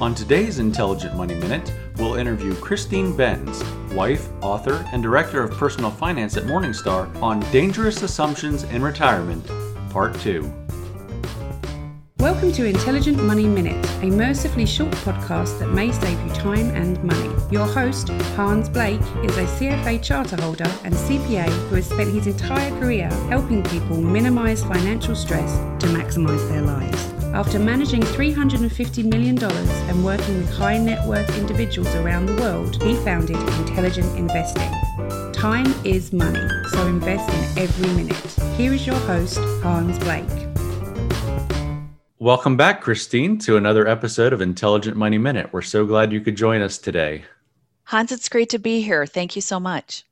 On 0.00 0.14
today's 0.14 0.60
Intelligent 0.60 1.14
Money 1.14 1.34
Minute, 1.34 1.74
we'll 1.98 2.14
interview 2.14 2.54
Christine 2.54 3.14
Benz, 3.14 3.62
wife, 3.92 4.30
author, 4.40 4.82
and 4.94 5.02
director 5.02 5.42
of 5.42 5.50
personal 5.50 5.90
finance 5.90 6.38
at 6.38 6.44
Morningstar, 6.44 7.14
on 7.20 7.40
dangerous 7.52 8.02
assumptions 8.02 8.62
in 8.62 8.80
retirement, 8.80 9.46
Part 9.90 10.18
2. 10.20 10.50
Welcome 12.18 12.50
to 12.52 12.64
Intelligent 12.64 13.22
Money 13.22 13.44
Minute, 13.44 13.86
a 14.02 14.06
mercifully 14.06 14.64
short 14.64 14.92
podcast 14.92 15.58
that 15.58 15.68
may 15.68 15.92
save 15.92 16.18
you 16.26 16.32
time 16.32 16.70
and 16.70 17.04
money. 17.04 17.34
Your 17.50 17.66
host, 17.66 18.08
Hans 18.36 18.70
Blake, 18.70 19.02
is 19.22 19.36
a 19.36 19.44
CFA 19.44 20.02
charter 20.02 20.40
holder 20.40 20.72
and 20.82 20.94
CPA 20.94 21.46
who 21.68 21.74
has 21.74 21.86
spent 21.86 22.10
his 22.10 22.26
entire 22.26 22.70
career 22.80 23.10
helping 23.28 23.62
people 23.64 24.00
minimize 24.00 24.64
financial 24.64 25.14
stress 25.14 25.58
to 25.82 25.88
maximize 25.88 26.48
their 26.48 26.62
lives. 26.62 27.19
After 27.40 27.58
managing 27.58 28.02
$350 28.02 29.04
million 29.06 29.42
and 29.42 30.04
working 30.04 30.36
with 30.36 30.52
high 30.52 30.76
net 30.76 31.08
worth 31.08 31.38
individuals 31.38 31.88
around 31.94 32.26
the 32.26 32.34
world, 32.34 32.82
he 32.82 32.94
founded 32.96 33.38
Intelligent 33.60 34.14
Investing. 34.18 34.70
Time 35.32 35.72
is 35.82 36.12
money, 36.12 36.46
so 36.68 36.86
invest 36.86 37.56
in 37.56 37.62
every 37.62 37.88
minute. 37.94 38.14
Here 38.58 38.74
is 38.74 38.86
your 38.86 38.98
host, 39.06 39.38
Hans 39.62 39.98
Blake. 40.00 40.28
Welcome 42.18 42.58
back, 42.58 42.82
Christine, 42.82 43.38
to 43.38 43.56
another 43.56 43.88
episode 43.88 44.34
of 44.34 44.42
Intelligent 44.42 44.98
Money 44.98 45.16
Minute. 45.16 45.50
We're 45.50 45.62
so 45.62 45.86
glad 45.86 46.12
you 46.12 46.20
could 46.20 46.36
join 46.36 46.60
us 46.60 46.76
today. 46.76 47.24
Hans, 47.84 48.12
it's 48.12 48.28
great 48.28 48.50
to 48.50 48.58
be 48.58 48.82
here. 48.82 49.06
Thank 49.06 49.34
you 49.34 49.40
so 49.40 49.58
much. 49.58 50.04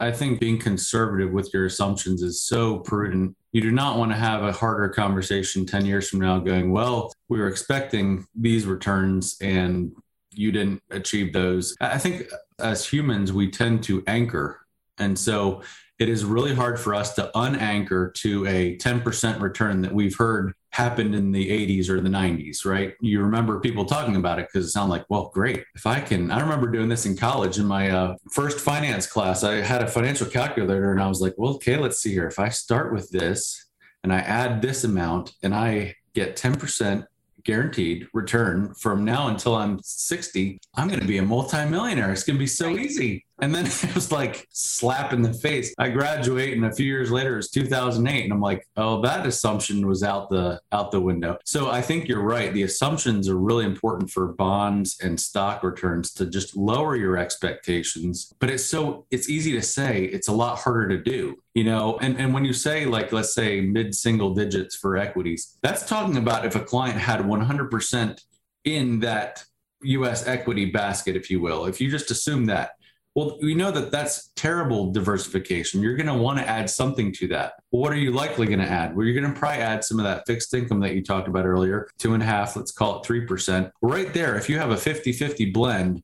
I 0.00 0.12
think 0.12 0.40
being 0.40 0.58
conservative 0.58 1.32
with 1.32 1.52
your 1.52 1.66
assumptions 1.66 2.22
is 2.22 2.42
so 2.42 2.78
prudent. 2.78 3.36
You 3.52 3.60
do 3.60 3.72
not 3.72 3.98
want 3.98 4.12
to 4.12 4.16
have 4.16 4.44
a 4.44 4.52
harder 4.52 4.88
conversation 4.88 5.66
10 5.66 5.86
years 5.86 6.08
from 6.08 6.20
now 6.20 6.38
going, 6.38 6.70
well, 6.70 7.12
we 7.28 7.40
were 7.40 7.48
expecting 7.48 8.26
these 8.34 8.66
returns 8.66 9.36
and 9.40 9.92
you 10.32 10.52
didn't 10.52 10.82
achieve 10.90 11.32
those. 11.32 11.74
I 11.80 11.98
think 11.98 12.30
as 12.60 12.86
humans, 12.86 13.32
we 13.32 13.50
tend 13.50 13.82
to 13.84 14.04
anchor. 14.06 14.60
And 14.98 15.18
so 15.18 15.62
it 15.98 16.08
is 16.08 16.24
really 16.24 16.54
hard 16.54 16.78
for 16.78 16.94
us 16.94 17.14
to 17.14 17.30
unanchor 17.34 18.14
to 18.14 18.46
a 18.46 18.76
10% 18.76 19.40
return 19.40 19.82
that 19.82 19.92
we've 19.92 20.16
heard 20.16 20.52
happened 20.70 21.14
in 21.14 21.32
the 21.32 21.48
80s 21.48 21.88
or 21.88 22.00
the 22.00 22.08
90s, 22.08 22.64
right? 22.64 22.94
You 23.00 23.20
remember 23.20 23.60
people 23.60 23.84
talking 23.84 24.16
about 24.16 24.38
it 24.38 24.48
because 24.52 24.66
it 24.66 24.70
sounded 24.70 24.92
like, 24.92 25.04
well, 25.08 25.30
great. 25.32 25.64
If 25.74 25.86
I 25.86 26.00
can, 26.00 26.30
I 26.30 26.40
remember 26.40 26.68
doing 26.70 26.88
this 26.88 27.06
in 27.06 27.16
college 27.16 27.58
in 27.58 27.66
my 27.66 27.90
uh, 27.90 28.16
first 28.32 28.60
finance 28.60 29.06
class. 29.06 29.44
I 29.44 29.56
had 29.56 29.82
a 29.82 29.88
financial 29.88 30.26
calculator 30.26 30.92
and 30.92 31.02
I 31.02 31.08
was 31.08 31.20
like, 31.20 31.34
well, 31.36 31.54
okay, 31.54 31.76
let's 31.76 32.00
see 32.00 32.12
here. 32.12 32.26
If 32.26 32.38
I 32.38 32.50
start 32.50 32.92
with 32.92 33.10
this 33.10 33.66
and 34.04 34.12
I 34.12 34.18
add 34.18 34.62
this 34.62 34.84
amount 34.84 35.32
and 35.42 35.54
I 35.54 35.94
get 36.14 36.36
10% 36.36 37.04
guaranteed 37.44 38.06
return 38.12 38.74
from 38.74 39.04
now 39.04 39.28
until 39.28 39.54
I'm 39.54 39.80
60, 39.82 40.60
I'm 40.74 40.88
going 40.88 41.00
to 41.00 41.06
be 41.06 41.18
a 41.18 41.22
multimillionaire. 41.22 42.12
It's 42.12 42.24
going 42.24 42.36
to 42.36 42.40
be 42.40 42.46
so 42.46 42.76
easy. 42.76 43.24
And 43.40 43.54
then 43.54 43.66
it 43.88 43.94
was 43.94 44.10
like 44.12 44.46
slap 44.50 45.12
in 45.12 45.22
the 45.22 45.32
face. 45.32 45.74
I 45.78 45.88
graduate 45.90 46.54
and 46.54 46.66
a 46.66 46.72
few 46.72 46.86
years 46.86 47.10
later 47.10 47.38
it's 47.38 47.50
2008 47.50 48.24
and 48.24 48.32
I'm 48.32 48.40
like, 48.40 48.66
"Oh, 48.76 49.00
that 49.02 49.26
assumption 49.26 49.86
was 49.86 50.02
out 50.02 50.28
the 50.30 50.60
out 50.72 50.90
the 50.90 51.00
window." 51.00 51.38
So 51.44 51.70
I 51.70 51.82
think 51.82 52.08
you're 52.08 52.22
right. 52.22 52.52
The 52.52 52.62
assumptions 52.62 53.28
are 53.28 53.38
really 53.38 53.64
important 53.64 54.10
for 54.10 54.28
bonds 54.28 54.98
and 55.02 55.18
stock 55.18 55.62
returns 55.62 56.12
to 56.14 56.26
just 56.26 56.56
lower 56.56 56.96
your 56.96 57.16
expectations. 57.16 58.32
But 58.40 58.50
it's 58.50 58.64
so 58.64 59.06
it's 59.10 59.28
easy 59.28 59.52
to 59.52 59.62
say, 59.62 60.04
it's 60.04 60.28
a 60.28 60.32
lot 60.32 60.58
harder 60.58 60.88
to 60.88 61.02
do. 61.02 61.36
You 61.54 61.64
know, 61.64 61.98
and 62.00 62.18
and 62.18 62.32
when 62.34 62.44
you 62.44 62.52
say 62.52 62.86
like 62.86 63.12
let's 63.12 63.34
say 63.34 63.60
mid 63.60 63.94
single 63.94 64.34
digits 64.34 64.76
for 64.76 64.96
equities, 64.96 65.58
that's 65.62 65.86
talking 65.86 66.16
about 66.16 66.44
if 66.44 66.54
a 66.54 66.60
client 66.60 66.98
had 66.98 67.20
100% 67.20 68.20
in 68.64 69.00
that 69.00 69.44
US 69.82 70.26
equity 70.26 70.66
basket 70.66 71.16
if 71.16 71.30
you 71.30 71.40
will. 71.40 71.66
If 71.66 71.80
you 71.80 71.90
just 71.90 72.10
assume 72.10 72.46
that 72.46 72.72
well, 73.18 73.36
we 73.42 73.52
know 73.52 73.72
that 73.72 73.90
that's 73.90 74.28
terrible 74.36 74.92
diversification. 74.92 75.82
You're 75.82 75.96
going 75.96 76.06
to 76.06 76.14
want 76.14 76.38
to 76.38 76.48
add 76.48 76.70
something 76.70 77.10
to 77.14 77.26
that. 77.26 77.54
What 77.70 77.92
are 77.92 77.96
you 77.96 78.12
likely 78.12 78.46
going 78.46 78.60
to 78.60 78.64
add? 78.64 78.94
Well, 78.94 79.04
you're 79.04 79.20
going 79.20 79.34
to 79.34 79.36
probably 79.36 79.58
add 79.58 79.82
some 79.82 79.98
of 79.98 80.04
that 80.04 80.22
fixed 80.24 80.54
income 80.54 80.78
that 80.82 80.94
you 80.94 81.02
talked 81.02 81.26
about 81.26 81.44
earlier, 81.44 81.88
two 81.98 82.14
and 82.14 82.22
a 82.22 82.26
half, 82.26 82.54
let's 82.54 82.70
call 82.70 83.00
it 83.00 83.08
3%. 83.08 83.72
Right 83.82 84.14
there, 84.14 84.36
if 84.36 84.48
you 84.48 84.60
have 84.60 84.70
a 84.70 84.76
50 84.76 85.10
50 85.10 85.50
blend, 85.50 86.00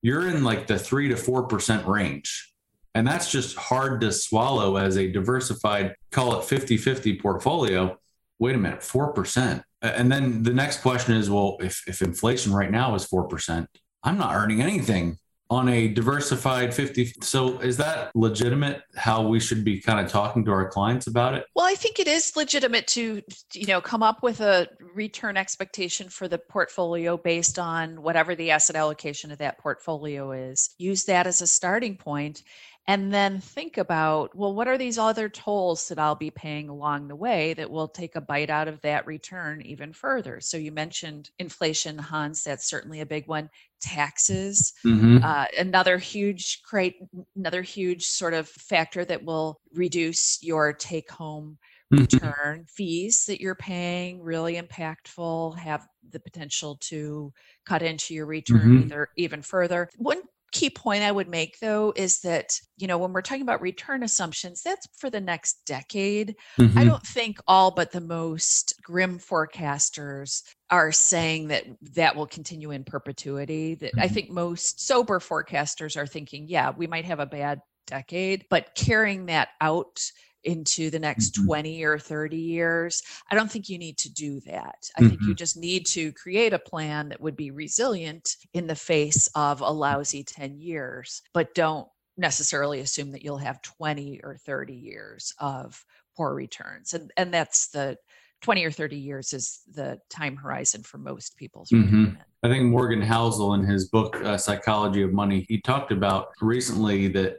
you're 0.00 0.26
in 0.26 0.42
like 0.42 0.66
the 0.66 0.78
three 0.78 1.06
to 1.08 1.16
4% 1.16 1.86
range. 1.86 2.54
And 2.94 3.06
that's 3.06 3.30
just 3.30 3.58
hard 3.58 4.00
to 4.00 4.10
swallow 4.10 4.78
as 4.78 4.96
a 4.96 5.12
diversified, 5.12 5.94
call 6.12 6.40
it 6.40 6.46
50 6.46 6.78
50 6.78 7.20
portfolio. 7.20 7.98
Wait 8.38 8.54
a 8.54 8.58
minute, 8.58 8.80
4%. 8.80 9.62
And 9.82 10.10
then 10.10 10.44
the 10.44 10.54
next 10.54 10.80
question 10.80 11.14
is 11.14 11.28
well, 11.28 11.58
if, 11.60 11.86
if 11.86 12.00
inflation 12.00 12.54
right 12.54 12.70
now 12.70 12.94
is 12.94 13.06
4%, 13.06 13.66
I'm 14.02 14.16
not 14.16 14.34
earning 14.34 14.62
anything 14.62 15.18
on 15.54 15.68
a 15.68 15.88
diversified 15.88 16.74
50 16.74 17.14
so 17.20 17.58
is 17.60 17.76
that 17.76 18.10
legitimate 18.14 18.82
how 18.96 19.26
we 19.26 19.40
should 19.40 19.64
be 19.64 19.80
kind 19.80 20.04
of 20.04 20.10
talking 20.10 20.44
to 20.44 20.50
our 20.50 20.68
clients 20.68 21.06
about 21.06 21.34
it? 21.34 21.46
Well 21.54 21.66
i 21.66 21.74
think 21.74 21.98
it 21.98 22.08
is 22.08 22.36
legitimate 22.36 22.86
to 22.88 23.22
you 23.52 23.66
know 23.66 23.80
come 23.80 24.02
up 24.02 24.22
with 24.22 24.40
a 24.40 24.68
return 24.94 25.36
expectation 25.36 26.08
for 26.08 26.28
the 26.28 26.38
portfolio 26.38 27.16
based 27.16 27.58
on 27.58 28.02
whatever 28.02 28.34
the 28.34 28.50
asset 28.50 28.76
allocation 28.76 29.30
of 29.30 29.38
that 29.38 29.58
portfolio 29.58 30.32
is. 30.32 30.70
Use 30.78 31.04
that 31.04 31.26
as 31.26 31.40
a 31.40 31.46
starting 31.46 31.96
point 31.96 32.42
and 32.86 33.12
then 33.12 33.40
think 33.40 33.78
about 33.78 34.34
well 34.34 34.54
what 34.54 34.68
are 34.68 34.76
these 34.76 34.98
other 34.98 35.28
tolls 35.28 35.88
that 35.88 35.98
i'll 35.98 36.14
be 36.14 36.30
paying 36.30 36.68
along 36.68 37.08
the 37.08 37.16
way 37.16 37.54
that 37.54 37.70
will 37.70 37.88
take 37.88 38.14
a 38.16 38.20
bite 38.20 38.50
out 38.50 38.68
of 38.68 38.80
that 38.82 39.06
return 39.06 39.62
even 39.62 39.92
further 39.92 40.40
so 40.40 40.56
you 40.56 40.70
mentioned 40.70 41.30
inflation 41.38 41.98
hans 41.98 42.42
that's 42.42 42.68
certainly 42.68 43.00
a 43.00 43.06
big 43.06 43.26
one 43.26 43.48
taxes 43.80 44.72
mm-hmm. 44.84 45.18
uh, 45.22 45.46
another 45.58 45.98
huge 45.98 46.62
crate 46.62 46.96
another 47.36 47.62
huge 47.62 48.04
sort 48.04 48.34
of 48.34 48.48
factor 48.48 49.04
that 49.04 49.24
will 49.24 49.60
reduce 49.74 50.38
your 50.42 50.72
take 50.72 51.10
home 51.10 51.58
mm-hmm. 51.92 52.02
return 52.02 52.58
mm-hmm. 52.60 52.62
fees 52.66 53.24
that 53.26 53.40
you're 53.40 53.54
paying 53.54 54.22
really 54.22 54.60
impactful 54.60 55.56
have 55.58 55.86
the 56.10 56.20
potential 56.20 56.76
to 56.80 57.32
cut 57.66 57.82
into 57.82 58.14
your 58.14 58.26
return 58.26 58.60
mm-hmm. 58.60 58.84
either 58.84 59.08
even 59.16 59.42
further 59.42 59.88
one 59.96 60.20
key 60.54 60.70
point 60.70 61.02
I 61.02 61.12
would 61.12 61.28
make 61.28 61.58
though 61.58 61.92
is 61.94 62.20
that, 62.20 62.58
you 62.78 62.86
know, 62.86 62.96
when 62.96 63.12
we're 63.12 63.22
talking 63.22 63.42
about 63.42 63.60
return 63.60 64.04
assumptions, 64.04 64.62
that's 64.62 64.86
for 64.96 65.10
the 65.10 65.20
next 65.20 65.58
decade. 65.66 66.36
Mm-hmm. 66.58 66.78
I 66.78 66.84
don't 66.84 67.02
think 67.02 67.38
all 67.46 67.72
but 67.72 67.90
the 67.90 68.00
most 68.00 68.80
grim 68.82 69.18
forecasters 69.18 70.42
are 70.70 70.92
saying 70.92 71.48
that 71.48 71.64
that 71.94 72.16
will 72.16 72.26
continue 72.26 72.70
in 72.70 72.84
perpetuity. 72.84 73.74
That 73.74 73.92
mm-hmm. 73.92 74.00
I 74.00 74.08
think 74.08 74.30
most 74.30 74.86
sober 74.86 75.18
forecasters 75.18 75.96
are 75.96 76.06
thinking, 76.06 76.46
yeah, 76.48 76.70
we 76.74 76.86
might 76.86 77.04
have 77.04 77.20
a 77.20 77.26
bad 77.26 77.60
decade, 77.86 78.46
but 78.48 78.74
carrying 78.74 79.26
that 79.26 79.48
out 79.60 80.00
into 80.44 80.90
the 80.90 80.98
next 80.98 81.34
mm-hmm. 81.34 81.46
20 81.46 81.84
or 81.84 81.98
30 81.98 82.36
years. 82.36 83.02
I 83.30 83.34
don't 83.34 83.50
think 83.50 83.68
you 83.68 83.78
need 83.78 83.98
to 83.98 84.12
do 84.12 84.40
that. 84.40 84.90
I 84.96 85.00
mm-hmm. 85.00 85.08
think 85.08 85.20
you 85.20 85.26
mm-hmm. 85.28 85.34
just 85.34 85.56
need 85.56 85.86
to 85.86 86.12
create 86.12 86.52
a 86.52 86.58
plan 86.58 87.08
that 87.08 87.20
would 87.20 87.36
be 87.36 87.50
resilient 87.50 88.36
in 88.52 88.66
the 88.66 88.74
face 88.74 89.28
of 89.34 89.60
a 89.60 89.70
lousy 89.70 90.24
10 90.24 90.58
years, 90.58 91.22
but 91.32 91.54
don't 91.54 91.88
necessarily 92.16 92.80
assume 92.80 93.12
that 93.12 93.22
you'll 93.22 93.38
have 93.38 93.62
20 93.62 94.20
or 94.22 94.36
30 94.36 94.74
years 94.74 95.34
of 95.38 95.84
poor 96.16 96.34
returns. 96.34 96.94
And 96.94 97.10
and 97.16 97.34
that's 97.34 97.68
the 97.68 97.96
20 98.42 98.64
or 98.64 98.70
30 98.70 98.96
years 98.96 99.32
is 99.32 99.62
the 99.72 99.98
time 100.10 100.36
horizon 100.36 100.82
for 100.82 100.98
most 100.98 101.36
people's 101.36 101.70
mm-hmm. 101.70 102.10
I 102.42 102.48
think 102.48 102.64
Morgan 102.64 103.00
Housel 103.00 103.54
in 103.54 103.64
his 103.64 103.88
book 103.88 104.22
uh, 104.22 104.36
Psychology 104.36 105.00
of 105.00 105.14
Money, 105.14 105.46
he 105.48 105.62
talked 105.62 105.92
about 105.92 106.28
recently 106.42 107.08
that 107.08 107.38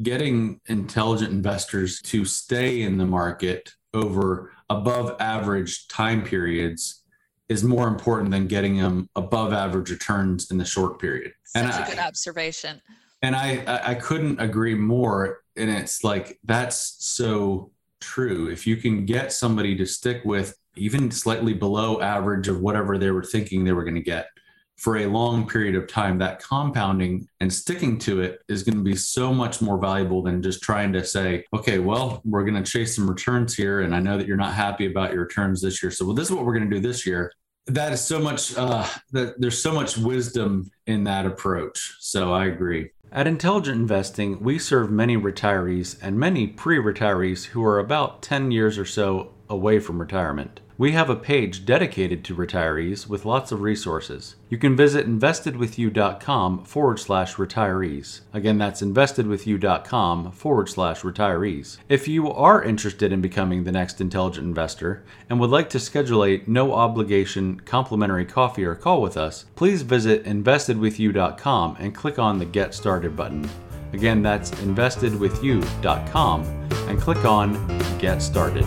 getting 0.00 0.60
intelligent 0.66 1.30
investors 1.30 2.00
to 2.02 2.24
stay 2.24 2.82
in 2.82 2.96
the 2.96 3.06
market 3.06 3.74
over 3.92 4.52
above 4.70 5.16
average 5.20 5.86
time 5.88 6.22
periods 6.22 7.02
is 7.48 7.62
more 7.62 7.88
important 7.88 8.30
than 8.30 8.46
getting 8.46 8.78
them 8.78 9.08
above 9.14 9.52
average 9.52 9.90
returns 9.90 10.50
in 10.50 10.56
the 10.56 10.64
short 10.64 10.98
period. 10.98 11.32
Such 11.44 11.64
and 11.64 11.72
a 11.72 11.84
I, 11.84 11.88
good 11.88 11.98
observation. 11.98 12.80
And 13.20 13.36
I, 13.36 13.62
I 13.84 13.94
couldn't 13.94 14.40
agree 14.40 14.74
more. 14.74 15.42
And 15.56 15.68
it's 15.68 16.02
like 16.02 16.38
that's 16.44 16.96
so 16.98 17.70
true. 18.00 18.48
If 18.48 18.66
you 18.66 18.76
can 18.76 19.04
get 19.04 19.32
somebody 19.32 19.76
to 19.76 19.86
stick 19.86 20.22
with 20.24 20.56
even 20.76 21.10
slightly 21.10 21.52
below 21.52 22.00
average 22.00 22.48
of 22.48 22.60
whatever 22.60 22.96
they 22.96 23.10
were 23.10 23.22
thinking 23.22 23.64
they 23.64 23.72
were 23.72 23.84
going 23.84 23.94
to 23.94 24.00
get 24.00 24.28
for 24.76 24.98
a 24.98 25.06
long 25.06 25.46
period 25.46 25.74
of 25.74 25.86
time, 25.86 26.18
that 26.18 26.42
compounding 26.42 27.28
and 27.40 27.52
sticking 27.52 27.98
to 27.98 28.20
it 28.20 28.40
is 28.48 28.62
going 28.62 28.76
to 28.76 28.82
be 28.82 28.96
so 28.96 29.32
much 29.32 29.60
more 29.60 29.78
valuable 29.78 30.22
than 30.22 30.42
just 30.42 30.62
trying 30.62 30.92
to 30.92 31.04
say, 31.04 31.44
okay, 31.54 31.78
well, 31.78 32.20
we're 32.24 32.44
going 32.44 32.62
to 32.62 32.70
chase 32.70 32.96
some 32.96 33.08
returns 33.08 33.54
here. 33.54 33.82
And 33.82 33.94
I 33.94 34.00
know 34.00 34.18
that 34.18 34.26
you're 34.26 34.36
not 34.36 34.54
happy 34.54 34.86
about 34.86 35.12
your 35.12 35.22
returns 35.22 35.60
this 35.60 35.82
year. 35.82 35.90
So, 35.90 36.04
well, 36.04 36.14
this 36.14 36.28
is 36.28 36.34
what 36.34 36.44
we're 36.44 36.56
going 36.56 36.68
to 36.68 36.76
do 36.76 36.80
this 36.80 37.06
year. 37.06 37.32
That 37.66 37.92
is 37.92 38.00
so 38.00 38.18
much, 38.18 38.56
uh, 38.56 38.86
that 39.12 39.40
there's 39.40 39.62
so 39.62 39.72
much 39.72 39.96
wisdom 39.96 40.68
in 40.86 41.04
that 41.04 41.26
approach. 41.26 41.96
So 42.00 42.32
I 42.32 42.46
agree. 42.46 42.90
At 43.12 43.26
Intelligent 43.26 43.78
Investing, 43.78 44.42
we 44.42 44.58
serve 44.58 44.90
many 44.90 45.18
retirees 45.18 45.98
and 46.00 46.18
many 46.18 46.46
pre 46.46 46.78
retirees 46.78 47.44
who 47.44 47.62
are 47.62 47.78
about 47.78 48.22
10 48.22 48.50
years 48.50 48.78
or 48.78 48.86
so 48.86 49.34
away 49.50 49.78
from 49.78 50.00
retirement. 50.00 50.60
We 50.82 50.90
have 50.90 51.08
a 51.08 51.14
page 51.14 51.64
dedicated 51.64 52.24
to 52.24 52.34
retirees 52.34 53.06
with 53.06 53.24
lots 53.24 53.52
of 53.52 53.60
resources. 53.60 54.34
You 54.48 54.58
can 54.58 54.74
visit 54.74 55.06
investedwithyou.com 55.06 56.64
forward 56.64 56.98
slash 56.98 57.36
retirees. 57.36 58.22
Again, 58.32 58.58
that's 58.58 58.82
investedwithyou.com 58.82 60.32
forward 60.32 60.68
slash 60.68 61.02
retirees. 61.02 61.78
If 61.88 62.08
you 62.08 62.32
are 62.32 62.64
interested 62.64 63.12
in 63.12 63.20
becoming 63.20 63.62
the 63.62 63.70
next 63.70 64.00
intelligent 64.00 64.44
investor 64.44 65.04
and 65.30 65.38
would 65.38 65.50
like 65.50 65.70
to 65.70 65.78
schedule 65.78 66.24
a 66.24 66.42
no 66.48 66.74
obligation 66.74 67.60
complimentary 67.60 68.24
coffee 68.24 68.64
or 68.64 68.74
call 68.74 69.00
with 69.00 69.16
us, 69.16 69.44
please 69.54 69.82
visit 69.82 70.24
investedwithyou.com 70.24 71.76
and 71.78 71.94
click 71.94 72.18
on 72.18 72.40
the 72.40 72.44
Get 72.44 72.74
Started 72.74 73.14
button. 73.14 73.48
Again, 73.92 74.20
that's 74.20 74.50
investedwithyou.com 74.50 76.42
and 76.88 77.00
click 77.00 77.24
on 77.24 77.98
Get 78.00 78.20
Started. 78.20 78.66